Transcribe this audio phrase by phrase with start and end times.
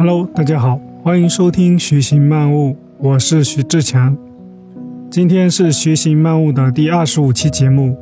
[0.00, 2.70] Hello，大家好，欢迎收听《学习漫悟》，
[3.00, 4.16] 我是徐志强。
[5.10, 7.94] 今天是《学习漫悟》的第二十五期节目。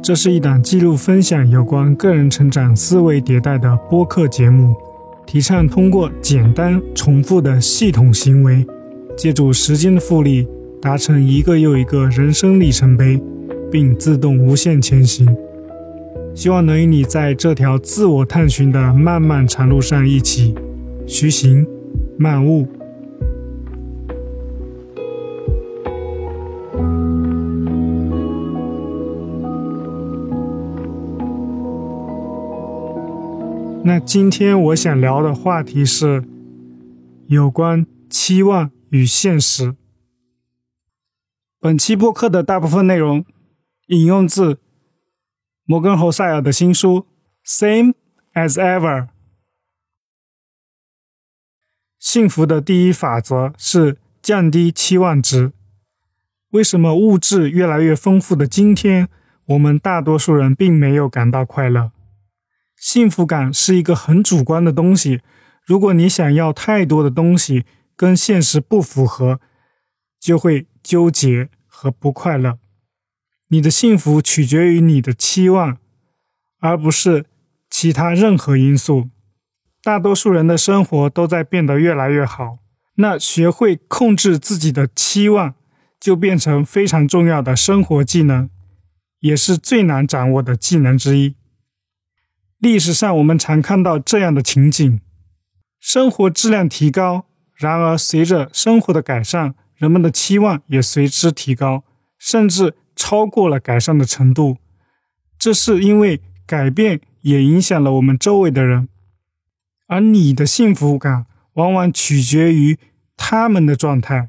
[0.00, 4.72] 这是一档记录分享有关个人成长、思维迭代的播客节目，
[5.26, 8.64] 提倡通过简单重复的系统行为，
[9.16, 10.46] 借助时间的复利，
[10.80, 13.20] 达成一个又一个人生里程碑，
[13.68, 15.26] 并自动无限前行。
[16.36, 20.54] 希望能与你在这条自我探寻的漫漫长路上一起
[21.12, 21.66] 徐行
[22.16, 22.68] 漫悟。
[33.82, 36.22] 那今天我想聊的话题是
[37.26, 39.74] 有关期望与现实。
[41.58, 43.24] 本期播客的大部分内容
[43.88, 44.60] 引用自
[45.64, 47.04] 摩根·侯塞尔的新书
[47.60, 47.94] 《Same
[48.32, 49.06] as Ever》。
[52.00, 55.52] 幸福的第一法则是降低期望值。
[56.52, 59.08] 为什么物质越来越丰富的今天，
[59.44, 61.92] 我们大多数人并没有感到快乐？
[62.74, 65.20] 幸福感是一个很主观的东西。
[65.66, 69.38] 如果你想要太多的东西，跟现实不符合，
[70.18, 72.58] 就会纠结和不快乐。
[73.48, 75.76] 你的幸福取决于你的期望，
[76.60, 77.26] 而不是
[77.68, 79.10] 其他任何因素。
[79.82, 82.58] 大多数人的生活都在变得越来越好，
[82.96, 85.54] 那学会控制自己的期望，
[85.98, 88.50] 就变成非常重要的生活技能，
[89.20, 91.34] 也是最难掌握的技能之一。
[92.58, 95.00] 历史上，我们常看到这样的情景：
[95.80, 101.84] 生活质量提高，然而随着生活的改善，人们的期望也随之提高，
[102.18, 104.58] 甚至超过了改善的程度。
[105.38, 108.90] 这是因为改变也影响了我们周围的人，
[109.90, 112.78] 而你的幸福感往往取决于
[113.16, 114.28] 他们的状态。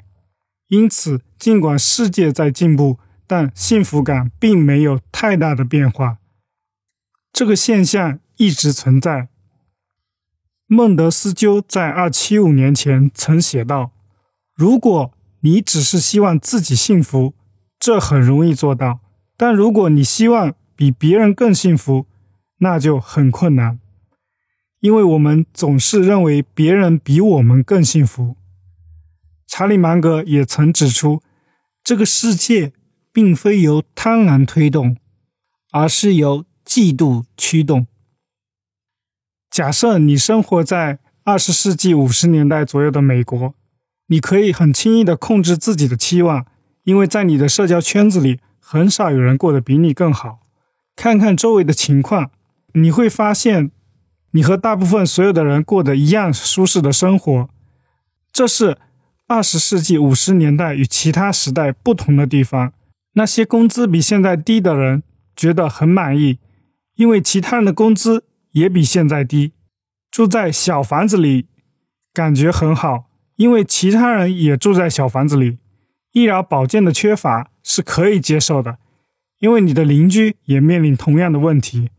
[0.69, 6.17] 因此，尽管世界在进步，但幸福感并没有太大的变化。
[7.31, 9.27] 这个现象一直存在。
[10.65, 13.91] 孟德斯鸠在二七五年前曾写道
[14.55, 17.35] ：“如果你只是希望自己幸福，
[17.77, 19.01] 这很容易做到；
[19.37, 22.07] 但如果你希望比别人更幸福，
[22.57, 23.79] 那就很困难，
[24.81, 28.35] 因为我们总是认为别人比我们更幸福。”
[29.47, 31.23] 查理芒格也曾指出，
[31.81, 32.73] 这个世界
[33.11, 34.97] 并非由贪婪推动，
[35.71, 36.45] 而是由。
[36.63, 37.87] 嫉妒驱动。
[39.49, 43.55] 假设你生活在二十世纪五十年代左右的美国，
[44.07, 46.45] 你可以很轻易的控制自己的期望，
[46.83, 50.47] 因为在你的社交圈子里，很少有人过得比你更好。
[50.95, 52.31] 看看周围的情况，
[52.73, 53.71] 你会发现，
[54.31, 57.49] 你和大部分所有的人过得一样舒适的生活。
[58.33, 58.77] 这是
[59.27, 62.73] 二十世纪五十年代与其他时代不同的地方。
[63.13, 65.03] 那些工资比现在低的人
[65.35, 66.39] 觉得很满意。
[66.95, 69.53] 因为其他人的工资也比现在低，
[70.11, 71.47] 住在小房子里
[72.13, 73.05] 感觉很好，
[73.37, 75.57] 因为其他人也住在小房子里。
[76.11, 78.77] 医疗保健的缺乏是可以接受的，
[79.39, 81.89] 因为你的邻居也面临同样的问题。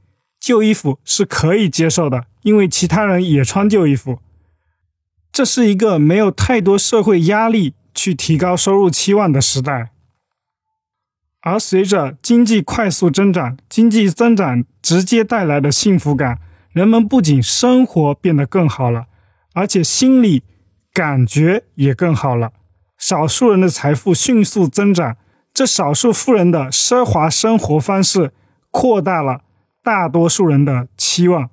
[0.42, 4.18] 旧衣服是可以接受的，因为其他人也穿旧衣服。
[5.30, 9.92] 这是一个没有太多社会压力去提高收入期望的时代。
[11.42, 16.40] 而随着经济快速增长，经济增长直接带来的幸福感，
[16.72, 19.06] 人们不仅生活变得更好了，
[19.54, 20.42] 而且心理
[20.92, 22.50] 感觉也更好了。
[22.98, 25.16] 少数人的财富迅速增长，
[25.54, 28.32] 这少数富人的奢华生活方式
[28.72, 29.42] 扩大了
[29.82, 31.50] 大多数人的期望。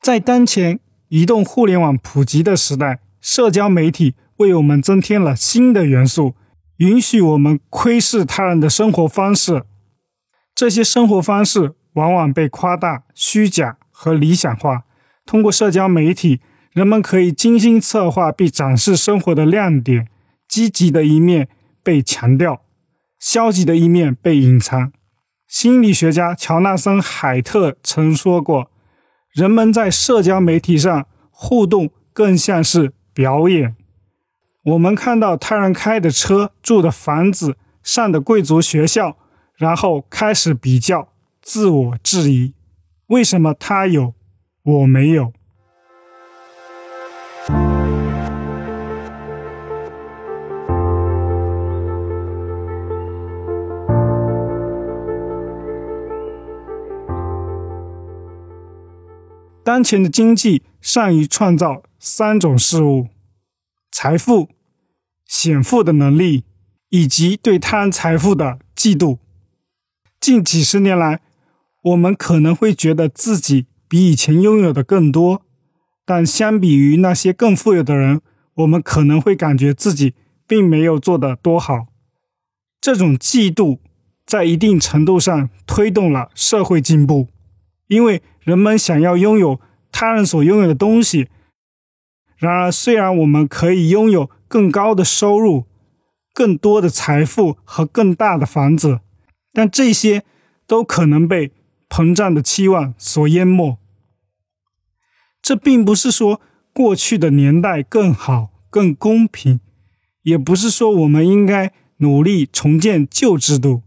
[0.00, 6.34] 在当前移动互联网普及的时代，社交媒体为我们增添了新的元素。
[6.78, 9.62] 允许我们窥视他人的生活方式，
[10.56, 14.82] 这些生活方式往往被夸大、虚假和理想化。
[15.24, 16.40] 通过社交媒体，
[16.72, 20.08] 人们可以精心策划并展示生活的亮点，
[20.48, 21.48] 积极的一面
[21.84, 22.62] 被强调，
[23.20, 24.92] 消极的一面被隐藏。
[25.54, 28.72] 心理学家乔纳森·海特曾说过
[29.30, 33.76] ：“人们在社交媒体上互动更像是表演。”
[34.66, 39.16] 我们看到他人开的车、住的房子、上的贵族学校，
[39.54, 41.10] 然后开始比较、
[41.40, 42.52] 自我质疑：
[43.06, 44.12] 为什么他有，
[44.64, 45.32] 我没有？
[59.74, 63.08] 当前的经济善于创造三种事物：
[63.90, 64.48] 财富、
[65.26, 66.44] 显富的能力，
[66.90, 69.18] 以及对贪财富的嫉妒。
[70.20, 71.22] 近几十年来，
[71.82, 75.42] 我们可能会觉得自己比以前拥有的更多，
[76.04, 78.20] 但相比于那些更富有的人，
[78.54, 80.14] 我们可能会感觉自己
[80.46, 81.88] 并没有做得多好。
[82.80, 83.80] 这种嫉妒
[84.24, 87.26] 在一定程度上推动了社会进步，
[87.88, 89.60] 因为人们想要拥有
[89.90, 91.28] 他人所拥有的东西。
[92.36, 95.64] 然而，虽然我们可以拥有更高的收入、
[96.32, 99.00] 更多的财富和更大的房子，
[99.52, 100.24] 但这些
[100.66, 101.52] 都可能被
[101.88, 103.78] 膨胀的期望所淹没。
[105.40, 106.40] 这并不是说
[106.72, 109.60] 过去的年代更好、更公平，
[110.22, 113.82] 也不是说我们应该努力重建旧制度。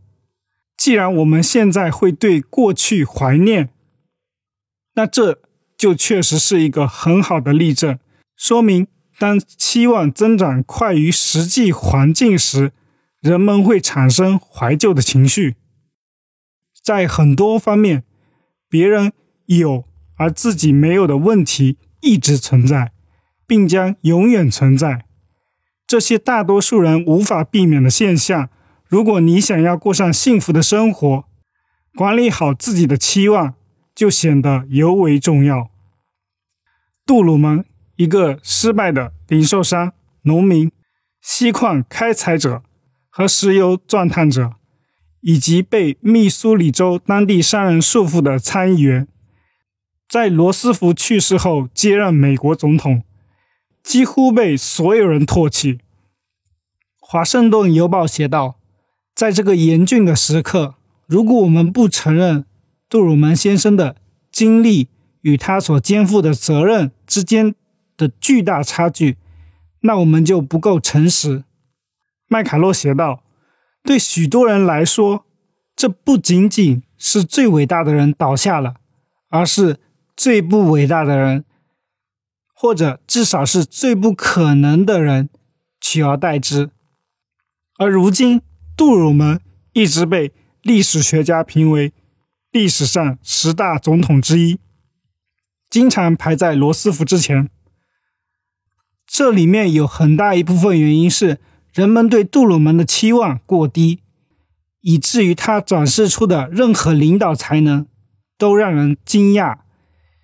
[0.77, 3.69] 既然我们现在会对过去怀念，
[4.97, 5.39] 那这
[5.77, 7.97] 就确实是一个很好的例证，
[8.35, 12.73] 说明当期望增长快于实际环境时。
[13.19, 15.55] 人们会产生怀旧的情绪，
[16.83, 18.03] 在很多方面，
[18.69, 19.11] 别人
[19.47, 19.85] 有
[20.17, 22.91] 而自己没有的问题一直存在，
[23.47, 25.05] 并将永远存在。
[25.87, 28.49] 这些大多数人无法避免的现象，
[28.87, 31.25] 如果你想要过上幸福的生活，
[31.95, 33.55] 管理好自己的期望
[33.97, 35.71] 就显得尤为重要。
[37.03, 37.65] 杜鲁门，
[37.95, 39.91] 一个失败的零售商、
[40.21, 40.71] 农民、
[41.19, 42.61] 锡矿开采者。
[43.09, 44.53] 和石油钻探者，
[45.21, 49.07] 以及被密苏里州当地商人束缚的参议员，
[50.07, 53.01] 在罗斯福去世后接任美国总统，
[53.81, 55.79] 几乎被所有人唾弃。
[56.99, 58.59] 华盛顿邮报写道
[59.15, 60.75] ：“在这个严峻的时刻，
[61.07, 62.45] 如果我们不承认
[62.89, 63.95] 杜鲁门先生的
[64.31, 64.87] 经历
[65.21, 67.53] 与他所肩负的责任之间
[67.95, 69.17] 的巨大差距，
[69.81, 71.43] 那我们就不够诚实。”
[72.29, 73.23] 麦卡洛写道
[73.83, 75.25] ：“对许多人来说，
[75.75, 78.75] 这不仅仅是最伟大的人倒下了，
[79.29, 79.79] 而是
[80.15, 81.45] 最不伟大的人，
[82.53, 85.29] 或者至少是最不可能的人
[85.79, 86.69] 取而代之。
[87.77, 88.41] 而如今，
[88.75, 89.39] 杜鲁门
[89.73, 90.31] 一直被
[90.61, 91.93] 历史学家评为
[92.57, 94.59] 历史上十大总统之一，
[95.69, 97.49] 经常排在罗斯福之前。
[99.05, 101.39] 这里面有很大一部分原因是。”
[101.73, 104.01] 人们对杜鲁门的期望过低，
[104.81, 107.85] 以至于他展示出的任何领导才能
[108.35, 109.59] 都让人惊讶。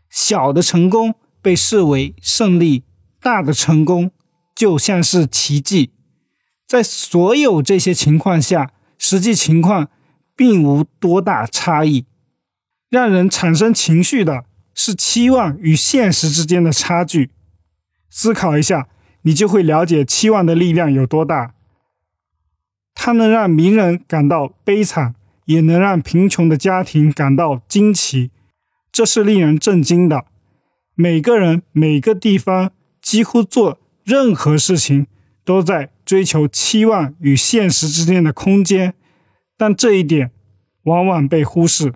[0.10, 1.14] 小的成功
[1.44, 2.86] 被视为胜利，
[3.22, 4.10] 大的成功
[4.56, 5.92] 就像是奇迹。
[6.66, 9.90] 在所有这些情况下，实际情况
[10.36, 12.08] 并无多大差异。
[12.94, 14.46] 让人产生情绪的
[14.76, 17.32] 是期望与现实之间的差距。
[18.08, 18.88] 思考一下。
[19.26, 21.54] 你就会了解期望的力量有多大。
[22.94, 28.32] 它能让名人感到悲惨，也能让贫穷的家庭感到惊奇。
[28.92, 30.26] 这是令人震惊的。
[30.96, 35.08] 每个人、每个地方，几乎做任何事情，
[35.46, 38.94] 都在追求期望与现实之间的空间，
[39.58, 40.32] 但这一点
[40.84, 41.94] 往往被忽视。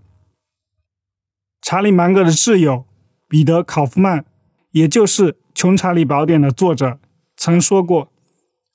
[1.69, 2.85] 查理芒格的挚友
[3.27, 4.23] 彼得考夫曼，
[4.71, 6.97] 也就是《穷查理宝典》的作者。
[7.35, 8.09] 曾说过，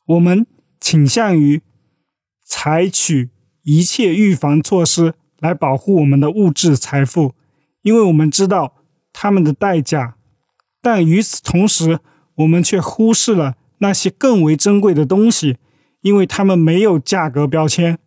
[0.04, 0.46] 我们
[0.78, 1.62] 倾向于
[2.44, 3.30] 采取
[3.62, 7.34] 一切预防措施来保护我们的物质财富，
[7.80, 8.74] 因为我们知道
[9.10, 10.18] 他们的代价。
[10.82, 12.00] 但与此同时，
[12.34, 15.56] 我们却忽视了那些更为珍贵的东西，
[16.02, 17.98] 因为他们没有价格标签。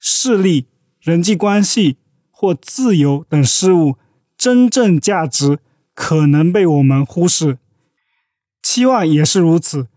[0.00, 0.66] 势力、
[1.00, 1.98] 人际关系
[2.40, 3.96] 或自由等事物，
[4.38, 5.58] 真正价值
[5.94, 7.58] 可能被我们忽视。
[8.62, 9.88] 期望也是如此，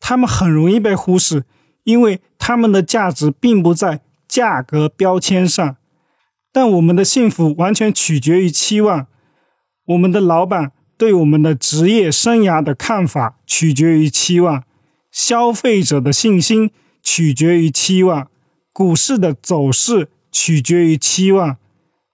[0.00, 1.44] 他们很容易被忽视，
[1.84, 5.76] 因为他们的价值并不在价格标签上。
[6.50, 9.06] 但我们的幸福完全取决于期望，
[9.84, 14.64] 我们的老板对我们的职业生涯的看法取决于期望，
[15.12, 18.28] 消费者的信心取决于期望，
[18.72, 21.58] 股市的走势取决于期望。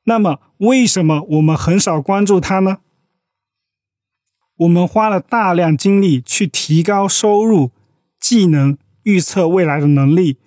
[0.08, 2.78] 那么，为什么我们很少关注它呢？
[4.56, 7.72] 我们花了大量精力去提高收入、
[8.18, 10.38] 技能、预测未来的能力，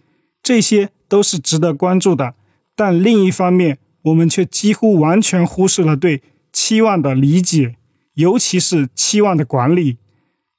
[0.41, 2.33] 这些都是值得关注的。
[2.75, 7.75] 但另一方面，我们却几乎完全忽视了对期望的理解，
[8.15, 9.99] 尤其是期望的管理。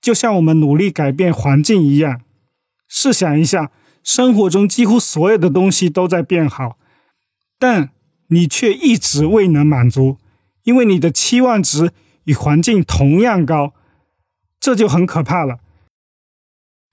[0.01, 2.21] 就像我们努力改变环境一样，
[2.87, 3.73] 试想一下，
[4.05, 6.79] 生活中几乎所有的东西都在变好，
[7.59, 7.91] 但
[8.33, 10.19] 你却一直未能满足，
[10.65, 11.93] 因为你的期望值。
[12.25, 13.75] 与环境同样高，
[14.61, 15.59] 这就很可怕了。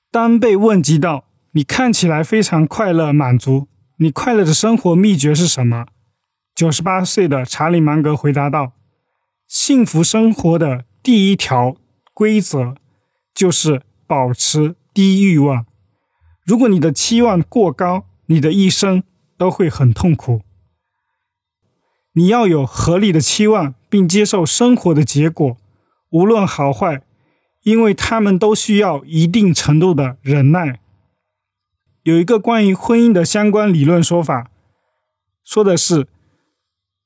[0.10, 3.67] 当被问及到你看起来非常快乐满足，
[3.98, 5.86] 你快乐的生活秘诀是什么？
[6.55, 8.74] 九十八岁的查理芒格回答道
[9.48, 11.77] ：“幸福生活的第一条
[12.15, 12.74] 规则
[13.36, 15.67] 就是保持低欲望。
[16.43, 19.03] 如果你的期望过高，你的一生
[19.38, 20.41] 都会很痛苦。
[22.19, 25.57] 你要有合理的期望，并接受生活的结果，
[26.09, 27.01] 无论好坏。”
[27.63, 30.79] 因为他们都需要一定程度的忍耐。
[32.03, 34.49] 有一个关于婚姻的相关理论说法，
[35.43, 36.07] 说的是，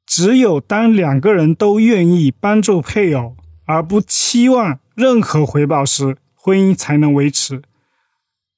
[0.05, 7.63] 只有当两个人都愿意帮助配偶，而不期望任何回报时，婚姻才能维持。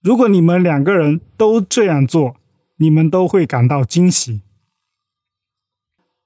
[0.04, 2.36] 如果你们两个人都这样做，
[2.78, 4.42] 你们都会感到惊喜。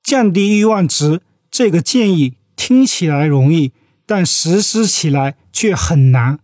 [0.09, 3.73] 降低欲望值这个建议听起来容易。
[4.07, 6.39] 但实施起来却很难。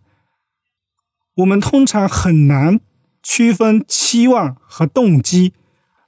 [1.38, 2.78] 我们通常很难
[3.24, 5.52] 区分期望和动机，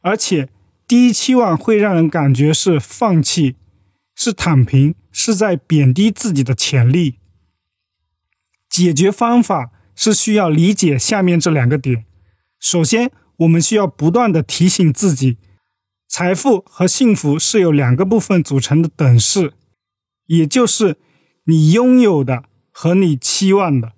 [0.03, 0.51] 而且
[0.87, 3.57] 低期望会让人感觉是放弃、
[4.15, 7.17] 是躺平、是在贬低自己的潜力。
[8.71, 12.05] 解决方法是需要理解下面这两个点：
[12.61, 15.39] 首先，我们需要不断的提醒自己，
[16.19, 19.53] 财富和幸福是由两个部分组成的等式，
[20.27, 20.97] 也就是。
[21.45, 23.93] 你拥有的和你期望的，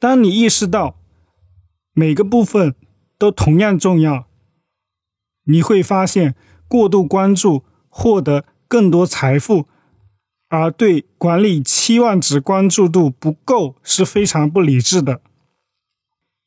[0.00, 0.98] 当你意识到
[1.92, 2.74] 每个部分
[3.16, 4.26] 都同样重要，
[5.44, 6.34] 你会发现
[6.66, 9.68] 过度关注获得更多财富，
[10.48, 15.20] 而对管理期望值关注度不够是非常不理智的，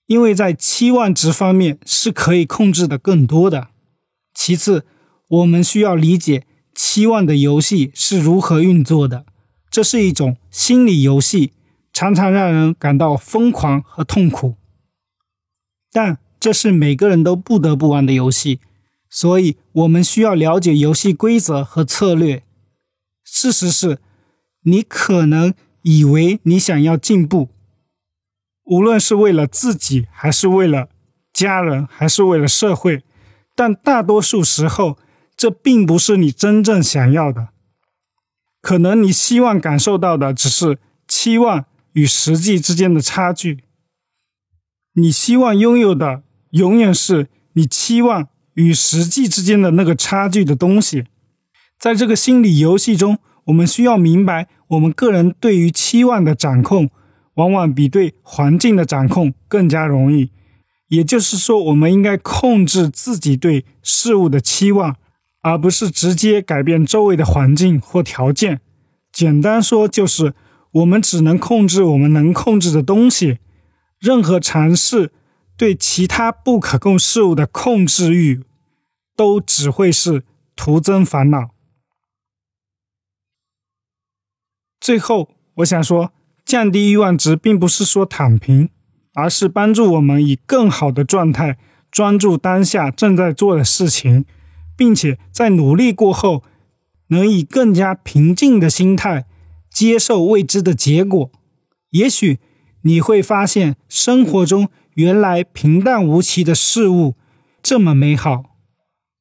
[0.05, 3.69] 因为在期望值方面是可以控制的更多的。
[4.35, 4.85] 其次，
[5.27, 9.25] 我们需要理解期望的游戏是如何运作的。
[9.69, 11.53] 这是一种心理游戏，
[11.91, 14.55] 常常让人感到疯狂和痛苦。
[15.91, 18.59] 但这是每个人都不得不玩的游戏，
[19.09, 22.43] 所以我们需要了解游戏规则和策略。
[23.23, 23.99] 事实是，
[24.63, 27.49] 你可能以为你想要进步，
[28.63, 30.89] 无论是为了自己，还是为了
[31.33, 33.03] 家人，还是为了社会，
[33.55, 34.97] 但大多数时候，
[35.37, 37.49] 这并不是你真正想要的。
[38.59, 43.59] 可能你希望感受到的只是期望与实际之间的差距，
[44.93, 51.05] 你希望拥有的永远是你期望与实际之间的那个差距的东西。
[51.79, 56.89] 在这个心理游戏中，我们需要明白，我们个人对于期望的掌控，
[57.35, 60.31] 往往比对环境的掌控更加容易。
[60.87, 64.95] 也就是说，我们应该控制自己对事物的期望。
[65.47, 68.59] 而不是直接改变周围的环境或条件。
[69.13, 70.33] 简单说，就是
[70.71, 73.39] 我们只能控制我们能控制的东西。
[73.97, 75.13] 任何尝试
[75.55, 78.43] 对其他不可控事物的控制欲，
[79.15, 80.23] 都只会是
[80.53, 81.51] 徒增烦恼。
[84.81, 86.11] 最后，我想说，
[86.43, 88.69] 降低欲望值并不是说躺平，
[89.13, 91.57] 而是帮助我们以更好的状态
[91.89, 94.25] 专注当下正在做的事情。
[94.77, 96.43] 并且在努力过后，
[97.07, 99.25] 能以更加平静的心态
[99.69, 101.31] 接受未知的结果。
[101.89, 102.39] 也许
[102.83, 107.15] 你会发现，生活中原来平淡无奇的事物
[107.63, 108.43] 这么美好，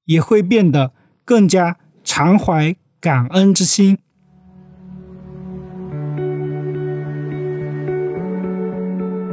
[0.04, 0.92] 也会变得
[1.24, 3.98] 更加常怀感恩之心。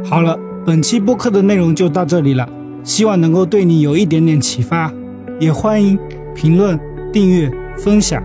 [0.06, 2.48] 好了，本期播客的内容就到这里了，
[2.84, 4.94] 希望能够对你有一点点启发。
[5.44, 6.00] 也欢迎
[6.34, 6.80] 评论、
[7.12, 8.24] 订阅、分享，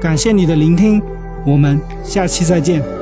[0.00, 1.00] 感谢你的聆听，
[1.46, 3.01] 我们下期再见。